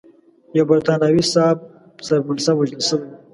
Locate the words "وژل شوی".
2.57-3.05